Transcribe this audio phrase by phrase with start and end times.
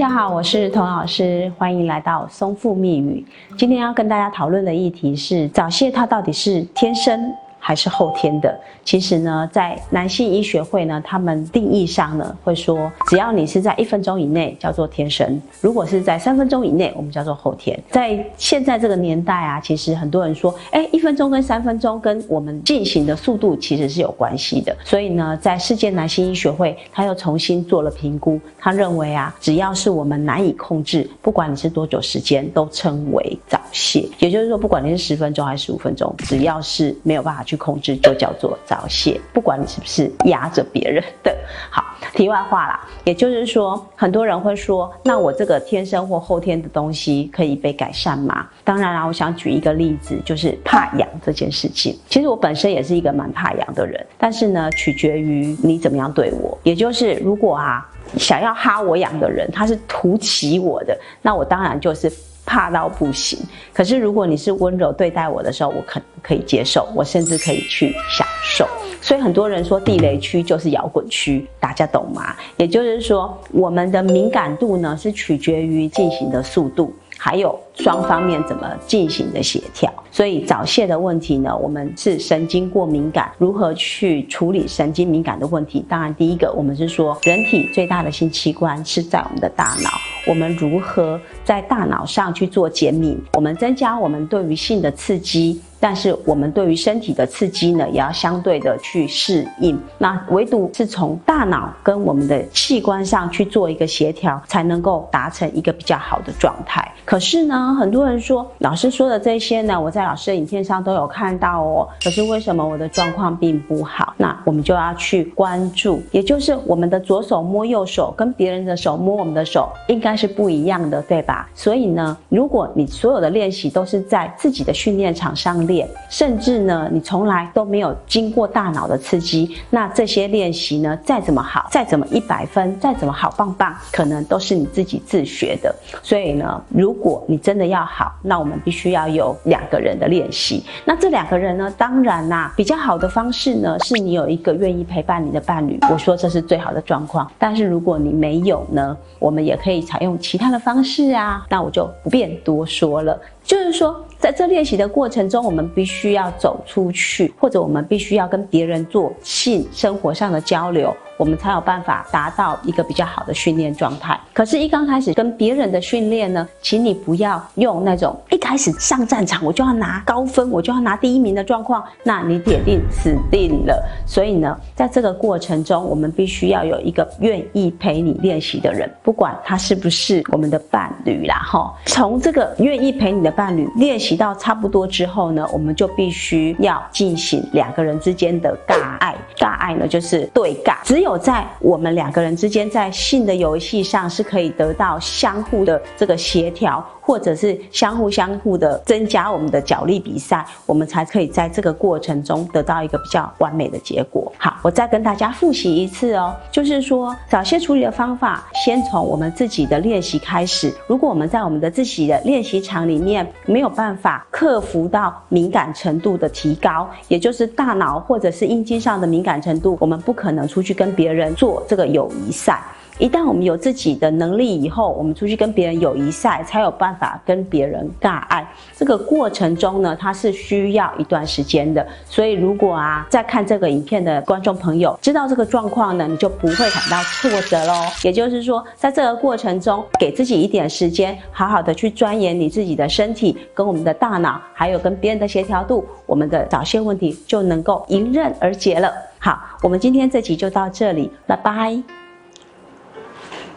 [0.00, 3.22] 大家好，我是童老师，欢迎来到松富密语。
[3.58, 7.30] 今天要跟大家讨论的议题是早泄，它到底是天生？
[7.60, 8.58] 还是后天的。
[8.82, 15.28] 其实呢，在男性医学会呢，他们定义上呢，会说，只要你是在一分钟以内，叫做天生；
[15.60, 17.78] 如果是在三分钟以内，我们叫做后天。
[17.90, 24.76] 在现在这个年代啊，其实很多人说，哎，一分钟跟三分钟跟我们进行的速度其实是有关系的。
[24.82, 34.08] 所以呢，在世界男性医学会，他又重新做了评估，他认为啊，只要是我们难以控制，不管你是多久时间，都称为早泄。
[34.18, 39.20] 也就是说，不管你是十分钟还是十五分钟，只要是没有办法去控制，就叫做早泄。
[39.32, 41.36] 不管你是不是压着别人的。
[41.68, 48.46] 好，题外话啦，也就是说，很多人会说，那我这个天生或后天的东西可以被改善吗？
[48.62, 51.98] 当然啦，我想举一个例子，就是怕痒这件事情。
[52.08, 56.56] 其实我本身也是一个蛮怕痒的人，但是呢，取决于你怎么样对我。
[56.62, 57.84] 也就是如果啊，
[58.16, 62.08] 想要哈我痒的人，他是图起我的，那我当然就是。
[62.50, 63.38] 怕到不行，
[63.72, 68.66] 可是如果你是温柔对待我的时候，我可可以接受，我甚至可以去享受。
[69.00, 72.34] 所以很多人说地雷区就是摇滚区，大家懂吗？
[72.56, 79.88] 也就是说，我们的敏感度呢是取决于进行的速度，还有双方面怎么进行的协调。
[80.10, 85.84] 所以早泄的问题呢，我们是神经过敏感，如何去处理神经敏感的问题？
[85.88, 90.09] 当然，第一个我们是说，人体最大的性器官是在我们的大脑。
[90.30, 93.20] 我们如何在大脑上去做减敏？
[93.32, 95.60] 我们增加我们对于性的刺激。
[95.80, 99.80] 但是我们对于身体的刺激呢，也要相对的去适应。
[99.98, 106.86] 那唯独是从大脑跟我们的器官上去做一个协调，才能够达成一个比较好的状态。
[107.06, 111.88] 可是呢，很多人说老师说的这些呢，我在老师的影片上都有看到哦。
[112.04, 114.14] 可是为什么我的状况并不好？
[114.18, 121.48] 那我们就要去关注，也就是我们的左手摸右手，跟别人的手摸我们的手，应该是不一样的，对吧？
[121.54, 125.66] 所以呢，如果你所有的练习都是在自己的训练场上，
[126.08, 135.74] 甚至呢，你从来都没有经过大脑的刺激，那这些练习呢，再怎么好，再怎么一百分，再怎么好棒棒，可能都是你自己自学的。
[136.02, 140.64] 所以呢，如果你真的要好，那我们必须要有两个人的练习。
[140.84, 145.78] 那这两个人呢，当然啦，比较好的方式呢，是你有一个愿意陪伴你的伴侣。
[145.90, 147.30] 我说这是最好的状况。
[147.38, 151.46] 但是如果你没有呢，我们也可以采用其他的方式啊。
[151.48, 153.18] 那我就不便多说了。
[153.42, 160.96] 就是说，在这练习的过程中，我们我们必须要走出去，或者我们必须要跟别人做性生活上的交流。
[161.20, 164.18] 我们才有办法达到一个比较好的训练状态。
[164.32, 173.86] 可是，一刚开始跟别人的训练呢，请你不要用那种一开始上战场我就要拿高分，我就要拿第一名的状况，那你铁定死定了。
[174.06, 181.70] 所以呢，在这个过程中，我们必须要有一个愿意陪你练习的人，不管他是不是我们的伴侣啦，哈。
[181.84, 189.14] 从这个愿意陪你的伴侣练习到差不多之后呢，我们就必须要进行两个人之间的尬爱。
[189.36, 191.09] 尬爱呢，就是对尬，只有。
[191.18, 196.84] 在我们两个人之间，在性的游戏上是可以得到相互的这个协调。
[197.10, 204.32] 或者是相互相互的增加我们的脚力比赛，我们才可以在这个过程中得到一个比较完美的结果。
[204.38, 210.72] 好，我再跟大家复习一次哦，就是说早泄处理的方法，先从我们自己的练习开始。
[210.86, 222.62] 如果我们在我们的自己的练习场里面没有办法克服到敏感程度的提高，也就是大脑或者是阴茎上的敏感程度，我们不可能出去跟别人做这个友谊赛。
[223.00, 228.46] 一旦我们有自己的能力以后，我们出去跟别人友谊赛，才有办法跟别人尬爱。
[228.76, 231.84] 这个过程中呢，它是需要一段时间的。
[232.04, 237.72] 所以，如果啊，在看这个影片的观众朋友知道这个状况呢，你就不会感到挫折喽。
[238.04, 248.92] 也就是说，在这个过程中，给自己一点时间，好好的去钻研你自己的身体，跟我们的大脑，还有跟别人的协调度，我们的早泄问题就能够迎刃而解了。
[249.18, 251.99] 好，我们今天这集就到这里，拜拜。